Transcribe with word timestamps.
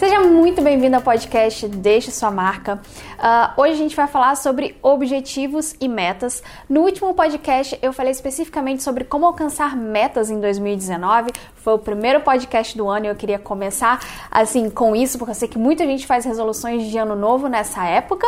Seja 0.00 0.18
muito 0.20 0.62
bem-vindo 0.62 0.96
ao 0.96 1.02
podcast 1.02 1.68
Deixe 1.68 2.10
Sua 2.10 2.30
Marca. 2.30 2.80
Uh, 3.18 3.60
hoje 3.60 3.74
a 3.74 3.76
gente 3.76 3.94
vai 3.94 4.06
falar 4.06 4.34
sobre 4.34 4.74
objetivos 4.82 5.74
e 5.78 5.86
metas. 5.86 6.42
No 6.66 6.80
último 6.80 7.12
podcast 7.12 7.78
eu 7.82 7.92
falei 7.92 8.10
especificamente 8.10 8.82
sobre 8.82 9.04
como 9.04 9.26
alcançar 9.26 9.76
metas 9.76 10.30
em 10.30 10.40
2019. 10.40 11.32
Foi 11.54 11.74
o 11.74 11.78
primeiro 11.78 12.20
podcast 12.20 12.74
do 12.78 12.88
ano 12.88 13.04
e 13.04 13.08
eu 13.10 13.14
queria 13.14 13.38
começar 13.38 14.00
assim 14.30 14.70
com 14.70 14.96
isso, 14.96 15.18
porque 15.18 15.32
eu 15.32 15.34
sei 15.34 15.46
que 15.46 15.58
muita 15.58 15.84
gente 15.84 16.06
faz 16.06 16.24
resoluções 16.24 16.86
de 16.86 16.96
ano 16.96 17.14
novo 17.14 17.48
nessa 17.48 17.84
época. 17.84 18.26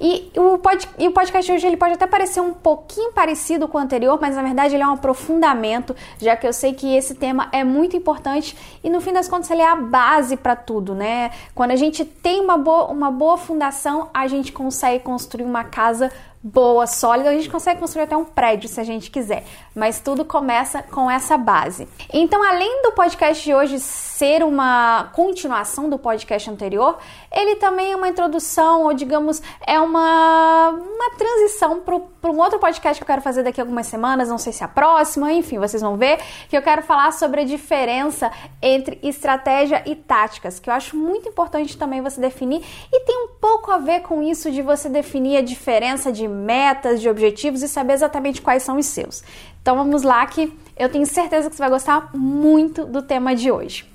E 0.00 0.30
o, 0.36 0.58
pod, 0.58 0.88
e 0.96 1.08
o 1.08 1.12
podcast 1.12 1.50
de 1.50 1.56
hoje 1.56 1.66
ele 1.66 1.76
pode 1.76 1.94
até 1.94 2.06
parecer 2.06 2.40
um 2.40 2.54
pouquinho 2.54 3.12
parecido 3.12 3.66
com 3.66 3.76
o 3.76 3.80
anterior, 3.80 4.16
mas 4.20 4.36
na 4.36 4.42
verdade 4.42 4.76
ele 4.76 4.84
é 4.84 4.86
um 4.86 4.92
aprofundamento, 4.92 5.96
já 6.20 6.36
que 6.36 6.46
eu 6.46 6.52
sei 6.52 6.72
que 6.72 6.94
esse 6.94 7.16
tema 7.16 7.48
é 7.50 7.64
muito 7.64 7.96
importante 7.96 8.56
e 8.84 8.88
no 8.88 9.00
fim 9.00 9.12
das 9.12 9.26
contas 9.26 9.50
ele 9.50 9.62
é 9.62 9.68
a 9.68 9.74
base 9.74 10.36
para 10.36 10.54
tudo, 10.54 10.94
né? 11.00 11.30
Quando 11.54 11.70
a 11.70 11.76
gente 11.76 12.04
tem 12.04 12.40
uma 12.40 12.58
boa, 12.58 12.84
uma 12.88 13.10
boa 13.10 13.38
fundação, 13.38 14.10
a 14.12 14.28
gente 14.28 14.52
consegue 14.52 15.02
construir 15.02 15.44
uma 15.44 15.64
casa 15.64 16.12
boa, 16.42 16.86
sólida, 16.86 17.28
a 17.28 17.34
gente 17.34 17.50
consegue 17.50 17.78
construir 17.78 18.04
até 18.04 18.16
um 18.16 18.24
prédio 18.24 18.68
se 18.68 18.80
a 18.80 18.84
gente 18.84 19.10
quiser, 19.10 19.44
mas 19.74 20.00
tudo 20.00 20.24
começa 20.24 20.82
com 20.82 21.10
essa 21.10 21.36
base. 21.36 21.86
Então, 22.12 22.42
além 22.42 22.82
do 22.82 22.92
podcast 22.92 23.44
de 23.44 23.54
hoje 23.54 23.78
ser 23.78 24.42
uma 24.42 25.10
continuação 25.12 25.90
do 25.90 25.98
podcast 25.98 26.48
anterior, 26.48 26.98
ele 27.30 27.56
também 27.56 27.92
é 27.92 27.96
uma 27.96 28.08
introdução, 28.08 28.84
ou 28.84 28.94
digamos, 28.94 29.42
é 29.66 29.78
uma, 29.78 30.70
uma 30.70 31.10
transição 31.18 31.80
para 31.80 32.30
um 32.30 32.38
outro 32.38 32.58
podcast 32.58 32.98
que 32.98 33.02
eu 33.02 33.06
quero 33.06 33.20
fazer 33.20 33.42
daqui 33.42 33.60
a 33.60 33.64
algumas 33.64 33.86
semanas, 33.86 34.28
não 34.28 34.38
sei 34.38 34.52
se 34.52 34.62
é 34.62 34.66
a 34.66 34.68
próxima, 34.68 35.30
enfim, 35.32 35.58
vocês 35.58 35.82
vão 35.82 35.96
ver, 35.96 36.20
que 36.48 36.56
eu 36.56 36.62
quero 36.62 36.82
falar 36.82 37.12
sobre 37.12 37.42
a 37.42 37.44
diferença 37.44 38.30
entre 38.62 38.98
estratégia 39.02 39.82
e 39.84 39.94
táticas, 39.94 40.58
que 40.58 40.70
eu 40.70 40.74
acho 40.74 40.96
muito 40.96 41.28
importante 41.28 41.76
também 41.76 42.00
você 42.00 42.18
definir, 42.18 42.64
e 42.90 43.00
tem 43.00 43.24
um 43.24 43.28
pouco 43.38 43.70
a 43.70 43.76
ver 43.76 44.00
com 44.00 44.22
isso 44.22 44.50
de 44.50 44.62
você 44.62 44.88
definir 44.88 45.36
a 45.36 45.42
diferença 45.42 46.10
de 46.10 46.29
metas, 46.30 47.00
de 47.00 47.08
objetivos 47.08 47.62
e 47.62 47.68
saber 47.68 47.94
exatamente 47.94 48.40
quais 48.40 48.62
são 48.62 48.78
os 48.78 48.86
seus. 48.86 49.22
Então 49.60 49.76
vamos 49.76 50.02
lá 50.02 50.24
que 50.26 50.52
eu 50.76 50.88
tenho 50.88 51.06
certeza 51.06 51.50
que 51.50 51.56
você 51.56 51.62
vai 51.62 51.70
gostar 51.70 52.10
muito 52.14 52.84
do 52.84 53.02
tema 53.02 53.34
de 53.34 53.50
hoje. 53.50 53.90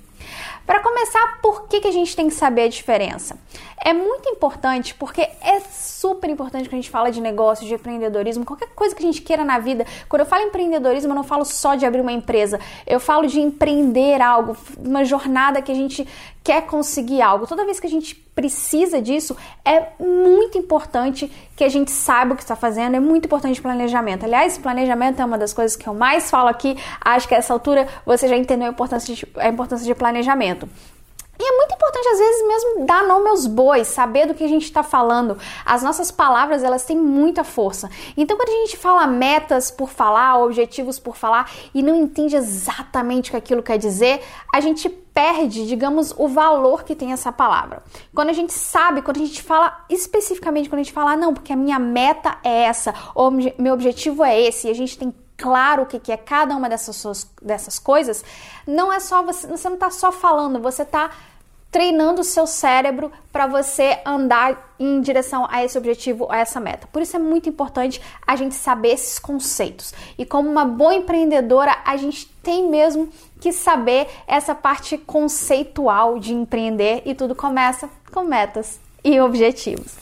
Para 0.66 0.80
começar, 0.80 1.38
por 1.40 1.68
que, 1.68 1.80
que 1.80 1.86
a 1.86 1.92
gente 1.92 2.16
tem 2.16 2.26
que 2.26 2.34
saber 2.34 2.62
a 2.62 2.68
diferença? 2.68 3.38
É 3.84 3.92
muito 3.92 4.28
importante 4.28 4.94
porque 4.94 5.20
é 5.20 5.60
super 5.60 6.28
importante 6.28 6.68
quando 6.68 6.72
a 6.72 6.82
gente 6.82 6.90
fala 6.90 7.08
de 7.08 7.20
negócio, 7.20 7.64
de 7.64 7.74
empreendedorismo, 7.74 8.44
qualquer 8.44 8.70
coisa 8.70 8.92
que 8.92 9.00
a 9.00 9.06
gente 9.06 9.22
queira 9.22 9.44
na 9.44 9.60
vida. 9.60 9.86
Quando 10.08 10.22
eu 10.22 10.26
falo 10.26 10.42
empreendedorismo, 10.42 11.12
eu 11.12 11.14
não 11.14 11.22
falo 11.22 11.44
só 11.44 11.76
de 11.76 11.86
abrir 11.86 12.00
uma 12.00 12.10
empresa, 12.10 12.58
eu 12.84 12.98
falo 12.98 13.28
de 13.28 13.38
empreender 13.38 14.20
algo, 14.20 14.56
uma 14.76 15.04
jornada 15.04 15.62
que 15.62 15.70
a 15.70 15.74
gente 15.74 16.06
quer 16.42 16.66
conseguir 16.66 17.22
algo. 17.22 17.46
Toda 17.46 17.64
vez 17.64 17.78
que 17.78 17.86
a 17.86 17.90
gente 17.90 18.25
precisa 18.36 19.00
disso, 19.00 19.34
é 19.64 19.88
muito 19.98 20.58
importante 20.58 21.32
que 21.56 21.64
a 21.64 21.68
gente 21.70 21.90
saiba 21.90 22.34
o 22.34 22.36
que 22.36 22.42
está 22.42 22.54
fazendo, 22.54 22.94
é 22.94 23.00
muito 23.00 23.24
importante 23.24 23.60
planejamento. 23.62 24.26
Aliás, 24.26 24.58
planejamento 24.58 25.20
é 25.20 25.24
uma 25.24 25.38
das 25.38 25.54
coisas 25.54 25.74
que 25.74 25.88
eu 25.88 25.94
mais 25.94 26.30
falo 26.30 26.48
aqui. 26.48 26.76
Acho 27.00 27.26
que 27.26 27.34
a 27.34 27.38
essa 27.38 27.54
altura 27.54 27.88
você 28.04 28.28
já 28.28 28.36
entendeu 28.36 28.68
a 28.68 28.70
importância 28.70 29.14
de, 29.14 29.26
a 29.36 29.48
importância 29.48 29.86
de 29.86 29.94
planejamento. 29.94 30.68
E 31.40 31.42
é 31.42 31.56
muito 31.56 31.75
importante, 31.96 32.08
às 32.08 32.18
vezes, 32.18 32.46
mesmo 32.46 32.86
dar 32.86 33.04
nome 33.04 33.28
aos 33.28 33.46
bois, 33.46 33.88
saber 33.88 34.26
do 34.26 34.34
que 34.34 34.44
a 34.44 34.48
gente 34.48 34.64
está 34.64 34.82
falando. 34.82 35.38
As 35.64 35.82
nossas 35.82 36.10
palavras, 36.10 36.62
elas 36.62 36.84
têm 36.84 36.96
muita 36.96 37.42
força. 37.42 37.90
Então, 38.16 38.36
quando 38.36 38.48
a 38.48 38.66
gente 38.66 38.76
fala 38.76 39.06
metas 39.06 39.70
por 39.70 39.88
falar, 39.88 40.38
objetivos 40.38 40.98
por 40.98 41.16
falar, 41.16 41.50
e 41.74 41.82
não 41.82 41.94
entende 41.96 42.36
exatamente 42.36 43.30
o 43.30 43.32
que 43.32 43.36
aquilo 43.36 43.62
quer 43.62 43.78
dizer, 43.78 44.22
a 44.52 44.60
gente 44.60 44.88
perde, 44.88 45.66
digamos, 45.66 46.14
o 46.16 46.28
valor 46.28 46.84
que 46.84 46.94
tem 46.94 47.12
essa 47.12 47.32
palavra. 47.32 47.82
Quando 48.14 48.28
a 48.28 48.34
gente 48.34 48.52
sabe, 48.52 49.00
quando 49.00 49.16
a 49.16 49.24
gente 49.24 49.42
fala 49.42 49.84
especificamente, 49.88 50.68
quando 50.68 50.80
a 50.80 50.82
gente 50.82 50.92
fala, 50.92 51.12
ah, 51.12 51.16
não, 51.16 51.32
porque 51.32 51.52
a 51.52 51.56
minha 51.56 51.78
meta 51.78 52.36
é 52.44 52.64
essa, 52.64 52.94
ou 53.14 53.30
meu 53.30 53.72
objetivo 53.72 54.22
é 54.22 54.38
esse, 54.38 54.68
e 54.68 54.70
a 54.70 54.74
gente 54.74 54.98
tem 54.98 55.14
claro 55.38 55.82
o 55.82 55.86
que 55.86 56.10
é 56.10 56.16
cada 56.16 56.56
uma 56.56 56.68
dessas, 56.68 57.30
dessas 57.42 57.78
coisas, 57.78 58.24
não 58.66 58.92
é 58.92 58.98
só 58.98 59.22
você, 59.22 59.46
você 59.46 59.68
não 59.68 59.76
está 59.76 59.90
só 59.90 60.10
falando, 60.10 60.60
você 60.60 60.82
está 60.82 61.10
treinando 61.70 62.20
o 62.20 62.24
seu 62.24 62.46
cérebro 62.46 63.12
para 63.32 63.46
você 63.46 63.98
andar 64.04 64.74
em 64.78 65.00
direção 65.00 65.46
a 65.50 65.64
esse 65.64 65.76
objetivo, 65.76 66.26
a 66.30 66.38
essa 66.38 66.60
meta. 66.60 66.88
Por 66.92 67.02
isso 67.02 67.16
é 67.16 67.18
muito 67.18 67.48
importante 67.48 68.00
a 68.26 68.36
gente 68.36 68.54
saber 68.54 68.94
esses 68.94 69.18
conceitos. 69.18 69.92
E 70.16 70.24
como 70.24 70.48
uma 70.48 70.64
boa 70.64 70.94
empreendedora, 70.94 71.76
a 71.84 71.96
gente 71.96 72.26
tem 72.42 72.68
mesmo 72.68 73.08
que 73.40 73.52
saber 73.52 74.08
essa 74.26 74.54
parte 74.54 74.96
conceitual 74.96 76.18
de 76.18 76.32
empreender 76.32 77.02
e 77.04 77.14
tudo 77.14 77.34
começa 77.34 77.90
com 78.12 78.22
metas 78.22 78.80
e 79.04 79.20
objetivos. 79.20 79.94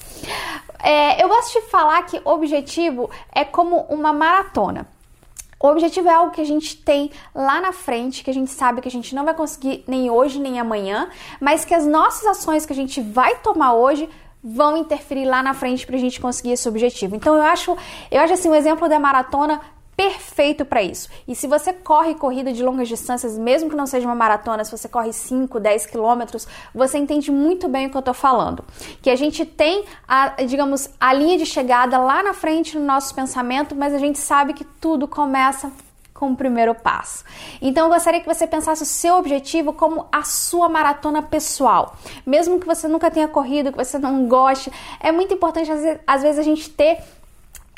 É, 0.82 1.22
eu 1.22 1.28
gosto 1.28 1.60
de 1.60 1.66
falar 1.68 2.02
que 2.02 2.20
objetivo 2.24 3.10
é 3.32 3.44
como 3.44 3.80
uma 3.88 4.12
maratona. 4.12 4.86
O 5.64 5.68
objetivo 5.68 6.10
é 6.10 6.12
algo 6.12 6.30
que 6.30 6.42
a 6.42 6.44
gente 6.44 6.76
tem 6.76 7.10
lá 7.34 7.58
na 7.58 7.72
frente, 7.72 8.22
que 8.22 8.28
a 8.28 8.34
gente 8.34 8.50
sabe 8.50 8.82
que 8.82 8.88
a 8.88 8.90
gente 8.90 9.14
não 9.14 9.24
vai 9.24 9.32
conseguir 9.32 9.82
nem 9.88 10.10
hoje 10.10 10.38
nem 10.38 10.60
amanhã, 10.60 11.08
mas 11.40 11.64
que 11.64 11.72
as 11.72 11.86
nossas 11.86 12.26
ações 12.26 12.66
que 12.66 12.74
a 12.74 12.76
gente 12.76 13.00
vai 13.00 13.36
tomar 13.36 13.72
hoje 13.72 14.06
vão 14.42 14.76
interferir 14.76 15.24
lá 15.24 15.42
na 15.42 15.54
frente 15.54 15.86
para 15.86 15.96
a 15.96 15.98
gente 15.98 16.20
conseguir 16.20 16.52
esse 16.52 16.68
objetivo. 16.68 17.16
Então 17.16 17.34
eu 17.34 17.42
acho, 17.42 17.74
eu 18.10 18.20
acho 18.20 18.34
assim, 18.34 18.50
o 18.50 18.54
exemplo 18.54 18.90
da 18.90 19.00
maratona 19.00 19.58
perfeito 19.96 20.64
para 20.64 20.82
isso. 20.82 21.08
E 21.26 21.34
se 21.34 21.46
você 21.46 21.72
corre 21.72 22.14
corrida 22.14 22.52
de 22.52 22.62
longas 22.62 22.88
distâncias, 22.88 23.38
mesmo 23.38 23.70
que 23.70 23.76
não 23.76 23.86
seja 23.86 24.06
uma 24.06 24.14
maratona, 24.14 24.64
se 24.64 24.70
você 24.70 24.88
corre 24.88 25.12
5, 25.12 25.60
10 25.60 25.86
quilômetros, 25.86 26.46
você 26.74 26.98
entende 26.98 27.30
muito 27.30 27.68
bem 27.68 27.86
o 27.86 27.90
que 27.90 27.96
eu 27.96 28.00
estou 28.00 28.14
falando. 28.14 28.64
Que 29.00 29.10
a 29.10 29.16
gente 29.16 29.44
tem, 29.44 29.84
a, 30.06 30.42
digamos, 30.42 30.90
a 31.00 31.12
linha 31.12 31.38
de 31.38 31.46
chegada 31.46 31.98
lá 31.98 32.22
na 32.22 32.34
frente 32.34 32.78
no 32.78 32.84
nosso 32.84 33.14
pensamento, 33.14 33.74
mas 33.74 33.94
a 33.94 33.98
gente 33.98 34.18
sabe 34.18 34.52
que 34.52 34.64
tudo 34.64 35.06
começa 35.06 35.70
com 36.14 36.30
o 36.30 36.36
primeiro 36.36 36.74
passo. 36.74 37.24
Então 37.60 37.86
eu 37.86 37.92
gostaria 37.92 38.20
que 38.20 38.26
você 38.26 38.46
pensasse 38.46 38.82
o 38.82 38.86
seu 38.86 39.16
objetivo 39.16 39.72
como 39.72 40.06
a 40.12 40.22
sua 40.22 40.68
maratona 40.68 41.20
pessoal. 41.20 41.96
Mesmo 42.24 42.60
que 42.60 42.66
você 42.66 42.86
nunca 42.86 43.10
tenha 43.10 43.26
corrido, 43.26 43.72
que 43.72 43.76
você 43.76 43.98
não 43.98 44.26
goste, 44.28 44.70
é 45.00 45.10
muito 45.10 45.34
importante 45.34 45.70
às 46.06 46.22
vezes 46.22 46.38
a 46.38 46.42
gente 46.42 46.70
ter 46.70 46.98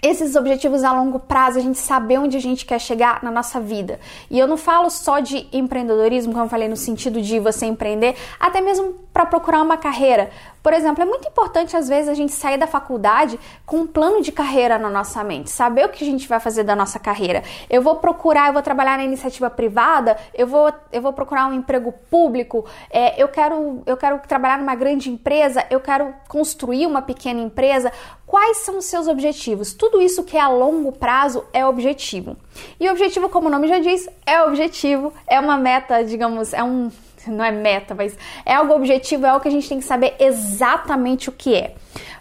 esses 0.03 0.37
objetivos 0.37 0.84
a 0.84 0.93
longo 0.93 1.19
prazo, 1.19 1.59
a 1.59 1.62
gente 1.62 1.79
saber 1.79 2.19
onde 2.19 2.37
a 2.37 2.41
gente 2.41 2.67
quer 2.67 2.79
chegar 2.79 3.23
na 3.23 3.31
nossa 3.31 3.61
vida. 3.61 3.99
E 4.31 4.39
eu 4.39 4.47
não 4.47 4.57
falo 4.57 4.91
só 4.91 5.21
de 5.21 5.49
empreendedorismo, 5.53 6.33
como 6.33 6.45
eu 6.45 6.49
falei, 6.49 6.69
no 6.69 6.77
sentido 6.77 7.21
de 7.21 7.39
você 7.39 7.67
empreender, 7.67 8.15
até 8.39 8.61
mesmo 8.61 8.95
para 9.12 9.25
procurar 9.25 9.62
uma 9.62 9.79
carreira. 9.79 10.31
Por 10.62 10.73
exemplo, 10.73 11.01
é 11.01 11.06
muito 11.06 11.29
importante 11.29 11.77
às 11.77 11.89
vezes 11.89 12.09
a 12.09 12.15
gente 12.15 12.33
sair 12.33 12.59
da 12.59 12.67
faculdade 12.67 13.39
com 13.65 13.79
um 13.79 13.87
plano 13.87 14.21
de 14.21 14.33
carreira 14.33 14.79
na 14.79 14.91
nossa 14.91 15.23
mente, 15.25 15.49
saber 15.49 15.87
o 15.87 15.89
que 15.89 16.03
a 16.03 16.06
gente 16.06 16.29
vai 16.29 16.41
fazer 16.41 16.65
da 16.65 16.77
nossa 16.77 16.99
carreira. 16.99 17.43
Eu 17.71 17.81
vou 17.81 17.97
procurar, 17.97 18.49
eu 18.49 18.53
vou 18.53 18.62
trabalhar 18.62 18.99
na 18.99 19.05
iniciativa 19.05 19.49
privada, 19.49 20.17
eu 20.35 20.47
vou, 20.47 20.73
eu 20.93 21.00
vou 21.00 21.12
procurar 21.12 21.47
um 21.47 21.53
emprego 21.53 21.94
público, 22.11 22.67
é, 22.91 23.23
eu, 23.23 23.29
quero, 23.29 23.81
eu 23.87 23.97
quero 23.97 24.19
trabalhar 24.26 24.59
numa 24.59 24.75
grande 24.75 25.09
empresa, 25.09 25.65
eu 25.70 25.81
quero 25.81 26.12
construir 26.29 26.85
uma 26.87 27.00
pequena 27.00 27.41
empresa. 27.41 27.93
Quais 28.37 28.59
são 28.59 28.77
os 28.77 28.85
seus 28.85 29.09
objetivos? 29.09 29.73
Tudo 29.73 29.99
isso 29.99 30.23
que 30.23 30.37
é 30.37 30.41
a 30.41 30.49
longo 30.50 30.93
prazo 30.93 31.43
é 31.55 31.65
objetivo. 31.65 32.37
E 32.79 32.87
objetivo, 32.91 33.31
como 33.31 33.49
o 33.49 33.50
nome 33.50 33.67
já 33.67 33.79
diz, 33.79 34.06
é 34.27 34.43
objetivo, 34.43 35.11
é 35.27 35.41
uma 35.41 35.56
meta, 35.56 36.05
digamos, 36.05 36.53
é 36.53 36.62
um 36.62 36.91
não 37.27 37.43
é 37.43 37.50
meta, 37.50 37.94
mas 37.94 38.15
é 38.44 38.55
algo 38.55 38.75
objetivo, 38.75 39.25
é 39.25 39.31
algo 39.31 39.41
que 39.41 39.49
a 39.49 39.50
gente 39.50 39.67
tem 39.67 39.79
que 39.79 39.87
saber 39.87 40.17
exatamente 40.19 41.31
o 41.31 41.33
que 41.33 41.55
é. 41.55 41.77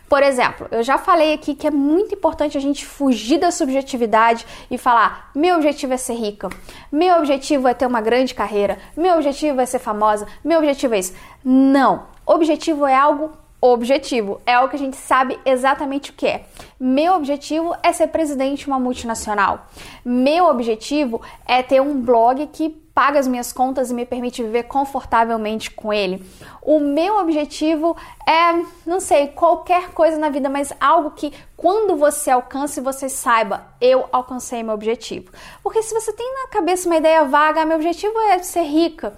Por 0.07 0.23
exemplo, 0.23 0.69
eu 0.71 0.83
já 0.83 0.97
falei 0.97 1.33
aqui 1.33 1.53
que 1.53 1.67
é 1.67 1.71
muito 1.71 2.15
importante 2.15 2.57
a 2.57 2.61
gente 2.61 2.85
fugir 2.85 3.37
da 3.37 3.51
subjetividade 3.51 4.47
e 4.71 4.77
falar: 4.77 5.31
meu 5.35 5.57
objetivo 5.57 5.91
é 5.95 5.97
ser 5.97 6.13
rica, 6.13 6.47
meu 6.89 7.17
objetivo 7.17 7.67
é 7.67 7.73
ter 7.73 7.87
uma 7.87 7.99
grande 7.99 8.33
carreira, 8.33 8.77
meu 8.95 9.15
objetivo 9.15 9.59
é 9.59 9.65
ser 9.65 9.79
famosa, 9.79 10.25
meu 10.41 10.59
objetivo 10.59 10.95
é 10.95 10.99
isso. 10.99 11.13
Não. 11.43 12.03
Objetivo 12.25 12.87
é 12.87 12.95
algo 12.95 13.31
objetivo, 13.73 14.41
é 14.45 14.53
algo 14.53 14.69
que 14.69 14.75
a 14.75 14.79
gente 14.79 14.97
sabe 14.97 15.39
exatamente 15.45 16.11
o 16.11 16.13
que 16.13 16.27
é. 16.27 16.45
Meu 16.79 17.13
objetivo 17.13 17.75
é 17.81 17.91
ser 17.93 18.07
presidente 18.07 18.59
de 18.59 18.67
uma 18.67 18.79
multinacional. 18.79 19.67
Meu 20.03 20.45
objetivo 20.45 21.21
é 21.45 21.63
ter 21.63 21.81
um 21.81 22.01
blog 22.01 22.47
que 22.47 22.69
paga 22.95 23.19
as 23.19 23.27
minhas 23.27 23.51
contas 23.51 23.91
e 23.91 23.93
me 23.93 24.05
permite 24.05 24.41
viver 24.41 24.63
confortavelmente 24.63 25.69
com 25.69 25.91
ele. 25.91 26.25
O 26.61 26.79
meu 26.79 27.17
objetivo 27.17 27.95
é, 28.25 28.63
não 28.85 29.01
sei, 29.01 29.27
qualquer 29.27 29.91
coisa 29.91 30.17
na 30.17 30.29
vida, 30.29 30.49
mas 30.49 30.73
algo 30.79 31.11
que 31.11 31.33
quando 31.57 31.97
você 31.97 32.31
alcance, 32.31 32.79
você 32.79 33.09
saiba, 33.09 33.67
eu 33.81 34.05
alcancei 34.13 34.63
meu 34.63 34.73
objetivo. 34.73 35.29
Porque 35.61 35.83
se 35.83 35.93
você 35.93 36.13
tem 36.13 36.33
na 36.41 36.47
cabeça 36.47 36.87
uma 36.87 36.95
ideia 36.95 37.25
vaga, 37.25 37.65
meu 37.65 37.75
objetivo 37.75 38.17
é 38.17 38.39
ser 38.39 38.63
rica. 38.63 39.13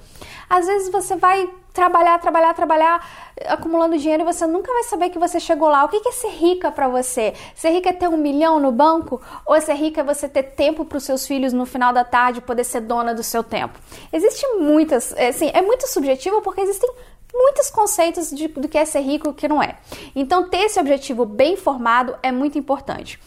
Às 0.49 0.65
vezes 0.65 0.91
você 0.91 1.15
vai 1.15 1.47
trabalhar, 1.77 2.17
trabalhar, 2.17 2.53
trabalhar, 2.55 3.07
acumulando 3.45 3.99
dinheiro 3.99 4.23
e 4.23 4.25
você 4.25 4.47
nunca 4.47 4.73
vai 4.73 4.83
saber 4.85 5.11
que 5.11 5.19
você 5.19 5.39
chegou 5.39 5.69
lá. 5.69 5.85
O 5.85 5.89
que 5.89 6.09
é 6.09 6.11
ser 6.11 6.29
rica 6.29 6.71
para 6.71 6.87
você? 6.87 7.35
Ser 7.53 7.69
rica 7.69 7.89
é 7.89 7.93
ter 7.93 8.07
um 8.07 8.17
milhão 8.17 8.59
no 8.59 8.71
banco? 8.71 9.21
Ou 9.45 9.61
ser 9.61 9.75
rica 9.75 10.01
é 10.01 10.03
você 10.03 10.27
ter 10.27 10.41
tempo 10.41 10.83
para 10.83 10.97
os 10.97 11.03
seus 11.03 11.27
filhos 11.27 11.53
no 11.53 11.67
final 11.67 11.93
da 11.93 12.03
tarde 12.03 12.41
poder 12.41 12.63
ser 12.63 12.81
dona 12.81 13.13
do 13.13 13.21
seu 13.21 13.43
tempo? 13.43 13.79
Existem 14.11 14.59
muitas, 14.59 15.13
é, 15.15 15.27
assim, 15.27 15.51
é 15.53 15.61
muito 15.61 15.87
subjetivo 15.87 16.41
porque 16.41 16.61
existem 16.61 16.89
muitos 17.31 17.69
conceitos 17.69 18.31
de, 18.31 18.47
do 18.47 18.67
que 18.67 18.79
é 18.79 18.83
ser 18.83 19.01
rico 19.01 19.27
e 19.27 19.29
o 19.29 19.33
que 19.35 19.47
não 19.47 19.61
é. 19.61 19.75
Então, 20.15 20.49
ter 20.49 20.61
esse 20.61 20.79
objetivo 20.79 21.25
bem 21.25 21.55
formado 21.55 22.15
é 22.23 22.31
muito 22.31 22.57
importante. 22.57 23.19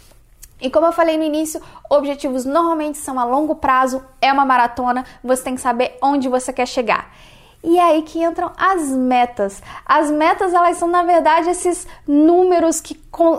E 0.60 0.68
como 0.68 0.86
eu 0.86 0.92
falei 0.92 1.16
no 1.16 1.22
início, 1.22 1.62
objetivos 1.88 2.44
normalmente 2.44 2.98
são 2.98 3.16
a 3.20 3.24
longo 3.24 3.54
prazo, 3.54 4.02
é 4.20 4.32
uma 4.32 4.44
maratona, 4.44 5.06
você 5.22 5.44
tem 5.44 5.54
que 5.54 5.60
saber 5.60 5.96
onde 6.02 6.28
você 6.28 6.52
quer 6.52 6.66
chegar. 6.66 7.14
E 7.62 7.78
é 7.78 7.82
aí 7.82 8.02
que 8.02 8.22
entram 8.22 8.52
as 8.56 8.88
metas. 8.88 9.62
As 9.84 10.10
metas, 10.10 10.54
elas 10.54 10.76
são, 10.78 10.88
na 10.88 11.02
verdade, 11.02 11.50
esses 11.50 11.86
números 12.06 12.80
que, 12.80 12.98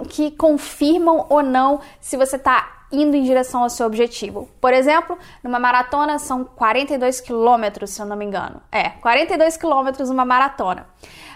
que 0.09 0.31
confirmam 0.31 1.25
ou 1.29 1.41
não 1.41 1.79
se 1.99 2.17
você 2.17 2.35
está 2.35 2.81
indo 2.91 3.15
em 3.15 3.23
direção 3.23 3.63
ao 3.63 3.69
seu 3.69 3.87
objetivo. 3.87 4.49
Por 4.59 4.73
exemplo, 4.73 5.17
numa 5.43 5.59
maratona 5.59 6.19
são 6.19 6.43
42 6.43 7.21
quilômetros, 7.21 7.91
se 7.91 8.01
eu 8.01 8.05
não 8.05 8.15
me 8.15 8.25
engano. 8.25 8.61
É, 8.71 8.89
42 8.89 9.57
quilômetros 9.57 10.09
uma 10.09 10.25
maratona. 10.25 10.85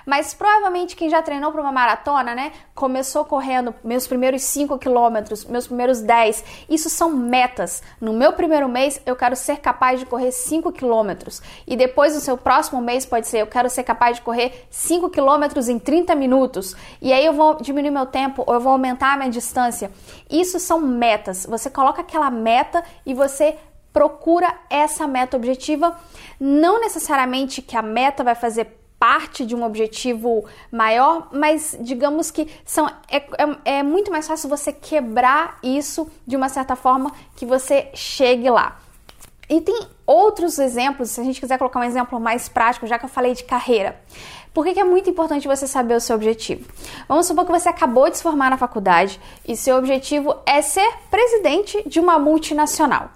Mas 0.06 0.34
provavelmente 0.34 0.96
quem 0.96 1.10
já 1.10 1.22
treinou 1.22 1.52
para 1.52 1.62
uma 1.62 1.72
maratona, 1.72 2.36
né, 2.36 2.52
começou 2.74 3.26
correndo 3.26 3.74
meus 3.84 4.06
primeiros 4.06 4.44
5 4.44 4.78
quilômetros, 4.78 5.46
meus 5.46 5.68
primeiros 5.68 6.02
10. 6.02 6.44
Isso 6.70 6.90
são 6.90 7.10
metas. 7.10 7.82
No 8.00 8.14
meu 8.14 8.34
primeiro 8.34 8.70
mês, 8.70 9.02
eu 9.06 9.16
quero 9.16 9.36
ser 9.36 9.58
capaz 9.58 10.00
de 10.00 10.06
correr 10.06 10.32
5 10.32 10.72
quilômetros. 10.72 11.42
E 11.66 11.76
depois, 11.76 12.14
no 12.14 12.22
seu 12.22 12.38
próximo 12.38 12.82
mês, 12.82 13.06
pode 13.06 13.28
ser, 13.28 13.40
eu 13.40 13.48
quero 13.48 13.70
ser 13.70 13.84
capaz 13.84 14.18
de 14.18 14.22
correr 14.22 14.68
5 14.70 15.10
quilômetros 15.10 15.70
em 15.70 15.80
30 15.80 16.14
minutos. 16.16 16.76
E 17.02 17.12
aí 17.12 17.26
eu 17.26 17.34
vou 17.34 17.56
diminuir 17.56 17.92
meu 17.92 18.06
tempo 18.06 18.44
ou 18.46 18.54
eu 18.54 18.60
vou 18.60 18.74
aumentar 18.74 19.14
a 19.14 19.18
minha 19.18 19.30
distância. 19.30 19.92
Isso 20.30 20.60
são 20.60 20.80
metas. 20.80 21.46
Você 21.50 21.70
coloca 21.70 22.02
aquela 22.02 22.30
meta 22.30 22.84
e 23.06 23.14
você 23.14 23.58
procura 23.92 24.54
essa 24.70 25.08
meta 25.08 25.38
objetiva. 25.38 25.98
Não 26.38 26.82
necessariamente 26.82 27.62
que 27.62 27.78
a 27.78 27.82
meta 27.82 28.24
vai 28.24 28.36
fazer 28.36 28.85
parte 29.06 29.46
de 29.46 29.56
um 29.56 29.64
objetivo 29.64 30.46
maior, 30.72 31.28
mas 31.32 31.78
digamos 31.80 32.32
que 32.32 32.50
são, 32.66 32.88
é, 33.08 33.18
é, 33.18 33.78
é, 33.78 33.84
muito 33.84 34.12
mais 34.12 34.28
fácil 34.28 34.50
você 34.50 34.74
quebrar 34.74 35.60
isso 35.62 36.10
de 36.26 36.36
uma 36.36 36.50
certa 36.50 36.76
forma 36.76 37.14
que 37.36 37.46
você 37.46 37.88
chegue 37.94 38.50
lá. 38.50 38.80
E 39.48 39.62
tem 39.62 39.80
outros 40.08 40.58
exemplos, 40.58 41.12
se 41.12 41.22
a 41.22 41.24
gente 41.24 41.40
quiser 41.40 41.60
colocar 41.60 41.82
um 41.82 41.84
exemplo 41.84 42.20
mais 42.20 42.50
prático, 42.50 42.88
já 42.88 42.98
que 42.98 43.06
eu 43.06 43.10
falei 43.10 43.36
de 43.36 43.44
carreira. 43.44 43.96
Por 44.56 44.64
que, 44.64 44.74
que 44.74 44.80
é 44.80 44.86
muito 44.86 45.10
importante 45.10 45.50
você 45.50 45.68
saber 45.68 45.96
o 45.96 46.00
seu 46.00 46.16
objetivo? 46.16 46.66
Vamos 47.10 47.28
supor 47.28 47.46
que 47.46 47.52
você 47.52 47.68
acabou 47.68 48.10
de 48.10 48.16
se 48.16 48.24
formar 48.24 48.50
na 48.50 48.58
faculdade 48.58 49.20
e 49.46 49.58
seu 49.58 49.76
objetivo 49.76 50.34
é 50.46 50.62
ser 50.62 50.90
presidente 51.12 51.84
de 51.86 52.00
uma 52.00 52.18
multinacional. 52.18 53.10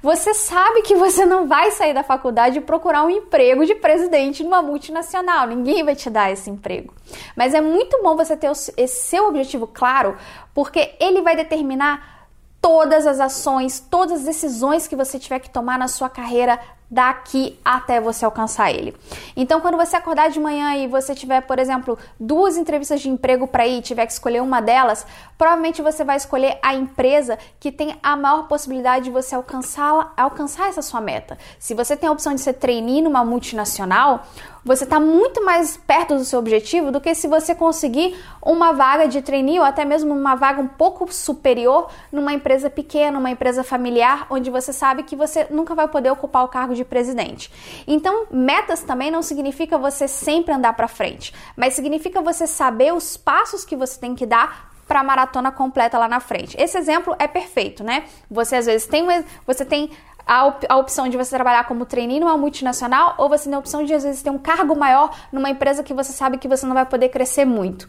Você 0.00 0.32
sabe 0.32 0.82
que 0.82 0.94
você 0.94 1.26
não 1.26 1.48
vai 1.48 1.72
sair 1.72 1.92
da 1.92 2.04
faculdade 2.04 2.58
e 2.58 2.60
procurar 2.60 3.02
um 3.02 3.10
emprego 3.10 3.66
de 3.66 3.74
presidente 3.74 4.44
numa 4.44 4.62
multinacional. 4.62 5.48
Ninguém 5.48 5.82
vai 5.82 5.96
te 5.96 6.08
dar 6.08 6.30
esse 6.30 6.48
emprego. 6.48 6.94
Mas 7.34 7.52
é 7.52 7.60
muito 7.60 8.00
bom 8.00 8.14
você 8.14 8.36
ter 8.36 8.48
esse 8.48 9.08
seu 9.08 9.26
objetivo 9.26 9.66
claro, 9.66 10.16
porque 10.54 10.94
ele 11.00 11.20
vai 11.20 11.34
determinar 11.34 12.28
todas 12.60 13.08
as 13.08 13.18
ações, 13.18 13.80
todas 13.80 14.20
as 14.20 14.24
decisões 14.24 14.86
que 14.86 14.94
você 14.94 15.18
tiver 15.18 15.40
que 15.40 15.50
tomar 15.50 15.78
na 15.78 15.88
sua 15.88 16.08
carreira 16.08 16.60
daqui 16.90 17.58
até 17.64 18.00
você 18.00 18.24
alcançar 18.24 18.70
ele. 18.70 18.94
Então, 19.36 19.60
quando 19.60 19.76
você 19.76 19.96
acordar 19.96 20.30
de 20.30 20.38
manhã 20.38 20.76
e 20.76 20.86
você 20.86 21.14
tiver, 21.14 21.40
por 21.42 21.58
exemplo, 21.58 21.98
duas 22.18 22.56
entrevistas 22.56 23.00
de 23.00 23.08
emprego 23.08 23.46
para 23.46 23.66
ir, 23.66 23.82
tiver 23.82 24.06
que 24.06 24.12
escolher 24.12 24.42
uma 24.42 24.60
delas, 24.60 25.06
provavelmente 25.36 25.82
você 25.82 26.04
vai 26.04 26.16
escolher 26.16 26.58
a 26.62 26.74
empresa 26.74 27.38
que 27.58 27.72
tem 27.72 27.96
a 28.02 28.16
maior 28.16 28.48
possibilidade 28.48 29.06
de 29.06 29.10
você 29.10 29.34
alcançar, 29.34 30.12
alcançar 30.16 30.68
essa 30.68 30.82
sua 30.82 31.00
meta. 31.00 31.36
Se 31.58 31.74
você 31.74 31.96
tem 31.96 32.08
a 32.08 32.12
opção 32.12 32.34
de 32.34 32.40
ser 32.40 32.54
trainee 32.54 33.02
numa 33.02 33.24
multinacional, 33.24 34.24
você 34.66 34.82
está 34.82 34.98
muito 34.98 35.44
mais 35.44 35.76
perto 35.76 36.16
do 36.16 36.24
seu 36.24 36.40
objetivo 36.40 36.90
do 36.90 37.00
que 37.00 37.14
se 37.14 37.28
você 37.28 37.54
conseguir 37.54 38.16
uma 38.42 38.72
vaga 38.72 39.06
de 39.06 39.22
trainee 39.22 39.60
ou 39.60 39.64
até 39.64 39.84
mesmo 39.84 40.12
uma 40.12 40.34
vaga 40.34 40.60
um 40.60 40.66
pouco 40.66 41.12
superior 41.12 41.88
numa 42.10 42.32
empresa 42.32 42.68
pequena, 42.68 43.16
uma 43.16 43.30
empresa 43.30 43.62
familiar, 43.62 44.26
onde 44.28 44.50
você 44.50 44.72
sabe 44.72 45.04
que 45.04 45.14
você 45.14 45.46
nunca 45.50 45.72
vai 45.72 45.86
poder 45.86 46.10
ocupar 46.10 46.44
o 46.44 46.48
cargo 46.48 46.74
de 46.76 46.84
presidente. 46.84 47.50
Então, 47.86 48.26
metas 48.30 48.82
também 48.82 49.10
não 49.10 49.22
significa 49.22 49.76
você 49.78 50.06
sempre 50.06 50.54
andar 50.54 50.74
para 50.74 50.86
frente, 50.86 51.32
mas 51.56 51.74
significa 51.74 52.20
você 52.20 52.46
saber 52.46 52.92
os 52.92 53.16
passos 53.16 53.64
que 53.64 53.74
você 53.74 53.98
tem 53.98 54.14
que 54.14 54.26
dar 54.26 54.76
para 54.86 55.00
a 55.00 55.04
maratona 55.04 55.50
completa 55.50 55.98
lá 55.98 56.08
na 56.08 56.20
frente. 56.20 56.56
Esse 56.60 56.78
exemplo 56.78 57.14
é 57.18 57.26
perfeito, 57.26 57.82
né? 57.82 58.04
Você 58.30 58.56
às 58.56 58.66
vezes 58.66 58.86
tem 58.86 59.04
você 59.46 59.64
tem 59.64 59.90
a, 60.26 60.46
op 60.46 60.66
a 60.68 60.76
opção 60.76 61.08
de 61.08 61.16
você 61.16 61.34
trabalhar 61.34 61.64
como 61.64 61.86
trainee 61.86 62.20
numa 62.20 62.36
multinacional 62.36 63.14
ou 63.18 63.28
você 63.28 63.44
tem 63.44 63.54
a 63.54 63.58
opção 63.58 63.84
de 63.84 63.94
às 63.94 64.02
vezes 64.02 64.22
ter 64.22 64.30
um 64.30 64.38
cargo 64.38 64.76
maior 64.76 65.16
numa 65.32 65.50
empresa 65.50 65.82
que 65.82 65.94
você 65.94 66.12
sabe 66.12 66.38
que 66.38 66.48
você 66.48 66.66
não 66.66 66.74
vai 66.74 66.86
poder 66.86 67.08
crescer 67.08 67.44
muito. 67.44 67.88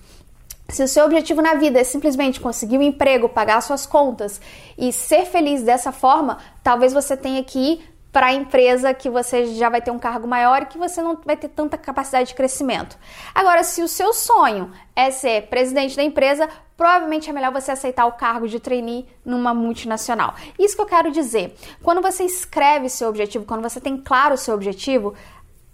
Se 0.69 0.83
o 0.83 0.88
seu 0.88 1.06
objetivo 1.06 1.42
na 1.42 1.54
vida 1.54 1.80
é 1.80 1.83
simplesmente 1.83 2.42
conseguir 2.42 2.78
um 2.78 2.81
emprego, 2.81 3.30
pagar 3.30 3.62
suas 3.62 3.86
contas 3.86 4.42
e 4.78 4.92
ser 4.92 5.25
feliz 5.25 5.63
dessa 5.63 5.94
forma, 5.94 6.40
talvez 6.62 6.92
você 6.92 7.16
tenha 7.16 7.42
que 7.42 7.57
ir 7.57 7.96
para 8.18 8.28
a 8.28 8.34
empresa 8.34 8.96
que 8.96 9.12
você 9.12 9.46
já 9.54 9.69
vai 9.69 9.80
ter 9.80 9.92
um 9.92 10.00
cargo 10.00 10.28
maior 10.28 10.64
e 10.64 10.66
que 10.66 10.75
você 10.75 11.04
não 11.04 11.19
vai 11.24 11.38
ter 11.38 11.50
tanta 11.50 11.78
capacidade 11.78 12.30
de 12.30 12.34
crescimento. 12.34 12.98
Agora, 13.36 13.64
se 13.64 13.84
o 13.84 13.88
seu 13.88 14.12
sonho 14.12 14.72
é 14.96 15.12
ser 15.12 15.44
presidente 15.50 15.96
da 15.96 16.02
empresa, 16.02 16.50
provavelmente 16.75 17.30
é 17.30 17.34
melhor 17.34 17.52
você 17.52 17.69
aceitar 17.69 18.08
o 18.08 18.14
cargo 18.14 18.48
de 18.48 18.60
trainee 18.60 19.06
numa 19.24 19.54
multinacional. 19.54 20.34
Isso 20.58 20.75
que 20.75 20.81
eu 20.81 20.88
quero 20.88 21.12
dizer. 21.12 21.56
Quando 21.84 22.02
você 22.02 22.24
escreve 22.24 22.90
seu 22.90 23.08
objetivo, 23.08 23.46
quando 23.46 23.62
você 23.62 23.80
tem 23.80 23.98
claro 23.98 24.33
o 24.33 24.38
seu 24.38 24.56
objetivo, 24.56 25.14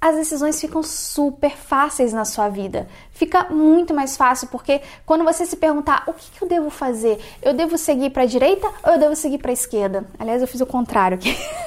as 0.02 0.18
decisões 0.18 0.60
ficam 0.60 0.84
super 0.84 1.56
fáceis 1.56 2.12
na 2.12 2.26
sua 2.26 2.50
vida. 2.50 2.90
Fica 3.14 3.46
muito 3.52 3.94
mais 3.94 4.18
fácil 4.18 4.50
porque 4.50 4.82
quando 5.06 5.24
você 5.24 5.46
se 5.46 5.56
perguntar 5.56 6.04
o 6.08 6.14
que, 6.14 6.30
que 6.30 6.44
eu 6.44 6.48
devo 6.50 6.70
fazer, 6.70 7.22
eu 7.42 7.54
devo 7.54 7.78
seguir 7.78 8.10
para 8.10 8.24
a 8.24 8.26
direita 8.26 8.70
ou 8.84 8.92
eu 8.92 9.00
devo 9.00 9.16
seguir 9.16 9.38
para 9.38 9.52
a 9.52 9.54
esquerda? 9.54 10.06
Aliás, 10.20 10.42
eu 10.42 10.48
fiz 10.50 10.60
o 10.60 10.66
contrário 10.66 11.16
aqui. 11.16 11.34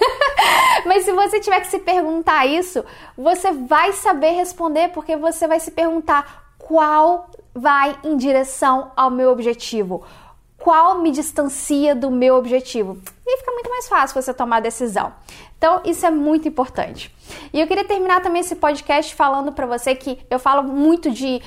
Mas 0.86 1.04
se 1.04 1.12
você 1.12 1.40
tiver 1.40 1.60
que 1.60 1.66
se 1.66 1.78
perguntar 1.80 2.46
isso, 2.46 2.84
você 3.16 3.52
vai 3.52 3.92
saber 3.92 4.30
responder 4.30 4.88
porque 4.88 5.16
você 5.16 5.46
vai 5.46 5.60
se 5.60 5.70
perguntar 5.70 6.54
qual 6.58 7.30
vai 7.54 7.98
em 8.04 8.16
direção 8.16 8.92
ao 8.96 9.10
meu 9.10 9.30
objetivo. 9.30 10.04
Qual 10.58 10.98
me 10.98 11.10
distancia 11.10 11.94
do 11.94 12.10
meu 12.10 12.34
objetivo? 12.36 12.98
E 13.26 13.38
fica 13.38 13.52
muito 13.52 13.70
mais 13.70 13.88
fácil 13.88 14.20
você 14.20 14.32
tomar 14.32 14.56
a 14.56 14.60
decisão. 14.60 15.12
Então, 15.58 15.80
isso 15.84 16.04
é 16.04 16.10
muito 16.10 16.48
importante. 16.48 17.14
E 17.52 17.60
eu 17.60 17.66
queria 17.66 17.84
terminar 17.84 18.20
também 18.20 18.40
esse 18.40 18.56
podcast 18.56 19.14
falando 19.14 19.52
para 19.52 19.66
você 19.66 19.94
que 19.94 20.18
eu 20.30 20.38
falo 20.38 20.62
muito 20.62 21.10
de 21.10 21.40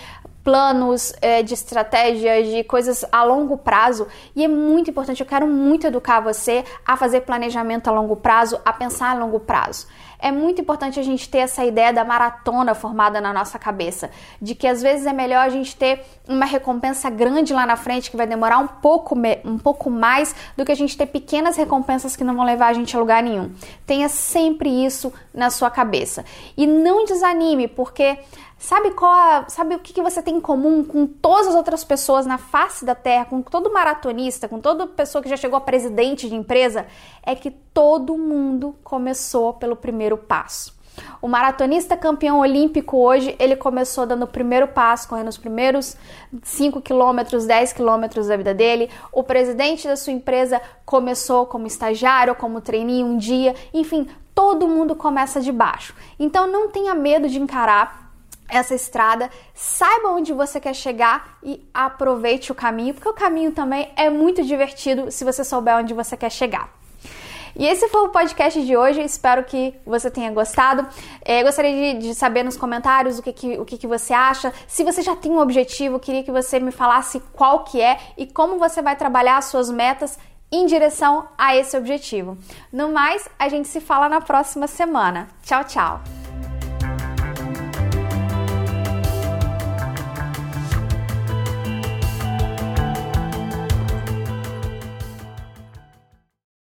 planos, 0.50 1.14
é, 1.22 1.44
de 1.44 1.54
estratégias, 1.54 2.48
de 2.48 2.64
coisas 2.64 3.06
a 3.12 3.24
longo 3.24 3.56
prazo. 3.56 4.08
E 4.36 4.44
é 4.44 4.48
muito 4.48 4.90
importante, 4.90 5.22
eu 5.22 5.28
quero 5.28 5.46
muito 5.46 5.86
educar 5.86 6.20
você 6.22 6.66
a 6.84 6.98
fazer 6.98 7.22
planejamento 7.22 7.88
a 7.88 7.92
longo 7.92 8.16
prazo, 8.16 8.60
a 8.66 8.74
pensar 8.74 9.16
a 9.16 9.20
longo 9.20 9.40
prazo. 9.40 9.86
É 10.20 10.32
muito 10.32 10.62
importante 10.62 11.00
a 11.00 11.04
gente 11.04 11.30
ter 11.30 11.40
essa 11.40 11.64
ideia 11.64 11.94
da 11.94 12.04
maratona 12.04 12.76
formada 12.76 13.22
na 13.22 13.32
nossa 13.32 13.58
cabeça, 13.58 14.12
de 14.42 14.54
que 14.54 14.68
às 14.68 14.82
vezes 14.82 15.06
é 15.06 15.14
melhor 15.14 15.46
a 15.46 15.50
gente 15.50 15.76
ter 15.76 16.04
uma 16.28 16.46
recompensa 16.46 17.10
grande 17.10 17.54
lá 17.54 17.66
na 17.66 17.78
frente 17.78 18.12
que 18.12 18.18
vai 18.18 18.28
demorar 18.28 18.58
um 18.58 18.68
pouco, 18.68 19.16
um 19.46 19.58
pouco 19.58 19.90
mais 19.90 20.36
do 20.58 20.66
que 20.66 20.72
a 20.72 20.76
gente 20.76 20.98
ter 20.98 21.06
pequenas 21.06 21.56
recompensas 21.56 22.18
que 22.18 22.24
não 22.24 22.36
vão 22.36 22.44
levar 22.44 22.68
a 22.68 22.74
gente 22.74 22.96
a 22.96 23.00
lugar 23.00 23.24
nenhum. 23.24 23.52
Tenha 23.86 24.10
sempre 24.10 24.70
isso 24.86 25.14
na 25.34 25.50
sua 25.50 25.72
cabeça. 25.72 26.26
E 26.58 26.68
não 26.68 27.06
desanime, 27.06 27.70
porque 27.70 28.20
Sabe 28.60 28.92
qual, 28.92 29.46
sabe 29.48 29.76
o 29.76 29.80
que, 29.80 29.94
que 29.94 30.02
você 30.02 30.22
tem 30.22 30.36
em 30.36 30.42
comum 30.42 30.84
com 30.84 31.08
todas 31.08 31.48
as 31.48 31.56
outras 31.56 31.86
pessoas 31.86 32.26
na 32.26 32.38
face 32.38 32.84
da 32.84 32.94
Terra, 32.94 33.24
com 33.24 33.42
todo 33.42 33.72
maratonista, 33.72 34.50
com 34.50 34.60
toda 34.60 34.86
pessoa 34.86 35.22
que 35.22 35.30
já 35.30 35.38
chegou 35.38 35.56
a 35.56 35.62
presidente 35.62 36.28
de 36.28 36.36
empresa? 36.36 36.86
É 37.24 37.36
que 37.36 37.52
todo 37.74 38.18
mundo 38.18 38.76
começou 38.84 39.54
pelo 39.54 39.76
primeiro 39.76 40.18
passo. 40.18 40.78
O 41.22 41.28
maratonista 41.28 41.96
campeão 41.96 42.40
olímpico 42.40 42.98
hoje, 42.98 43.36
ele 43.40 43.56
começou 43.56 44.06
dando 44.06 44.24
o 44.24 44.28
primeiro 44.28 44.68
passo, 44.68 45.08
correndo 45.08 45.30
os 45.30 45.38
primeiros 45.38 45.96
5 46.44 46.82
quilômetros, 46.82 47.46
10 47.46 47.74
quilômetros 47.74 48.28
da 48.28 48.38
vida 48.38 48.54
dele. 48.54 48.90
O 49.12 49.24
presidente 49.24 49.88
da 49.88 49.96
sua 49.96 50.14
empresa 50.14 50.62
começou 50.86 51.46
como 51.46 51.68
estagiário, 51.68 52.36
como 52.36 52.62
trainee 52.62 53.04
um 53.04 53.18
dia. 53.18 53.56
Enfim, 53.74 54.08
todo 54.34 54.68
mundo 54.68 54.96
começa 54.96 55.42
de 55.42 55.52
baixo. 55.52 55.94
Então 56.20 56.48
não 56.48 56.70
tenha 56.70 56.94
medo 56.94 57.28
de 57.28 57.40
encarar 57.40 58.10
essa 58.48 58.74
estrada, 58.74 59.30
saiba 59.54 60.10
onde 60.10 60.34
você 60.34 60.60
quer 60.60 60.74
chegar 60.74 61.38
e 61.44 61.64
aproveite 61.72 62.52
o 62.52 62.56
caminho, 62.56 62.96
porque 62.96 63.08
o 63.08 63.14
caminho 63.14 63.52
também 63.52 63.92
é 63.96 64.10
muito 64.10 64.44
divertido 64.44 65.12
se 65.12 65.24
você 65.24 65.44
souber 65.44 65.78
onde 65.78 65.94
você 65.94 66.18
quer 66.18 66.32
chegar. 66.32 66.79
E 67.56 67.66
esse 67.66 67.88
foi 67.90 68.02
o 68.02 68.10
podcast 68.10 68.64
de 68.64 68.76
hoje. 68.76 69.02
Espero 69.02 69.44
que 69.44 69.74
você 69.86 70.10
tenha 70.10 70.32
gostado. 70.32 70.88
É, 71.24 71.44
gostaria 71.44 71.94
de, 71.94 72.08
de, 72.08 72.16
saber 72.16 72.44
nos 72.44 72.58
comentários 72.58 73.20
o, 73.20 73.24
que, 73.24 73.34
que, 73.34 73.58
o 73.58 73.66
que, 73.66 73.78
que 73.78 73.88
você 73.88 74.14
acha. 74.14 74.54
Se 74.68 74.84
você 74.84 75.02
já 75.02 75.16
tem 75.16 75.32
um 75.32 75.40
objetivo, 75.40 76.00
queria 76.00 76.24
que 76.24 76.32
você 76.32 76.60
me 76.60 76.72
falasse 76.72 77.20
qual 77.34 77.64
que 77.64 77.82
é 77.82 78.00
e 78.18 78.26
como 78.26 78.60
você 78.60 78.82
vai 78.82 78.96
trabalhar 78.96 79.38
as 79.38 79.46
suas 79.46 79.70
metas 79.70 80.18
em 80.52 80.66
direção 80.66 81.28
a 81.38 81.56
esse 81.56 81.78
objetivo. 81.78 82.38
No 82.72 82.92
mais, 82.92 83.30
a 83.38 83.48
gente 83.50 83.68
se 83.68 83.80
fala 83.80 84.10
na 84.10 84.22
próxima 84.22 84.68
semana. 84.68 85.28
Tchau, 85.44 85.64
tchau! 85.64 86.19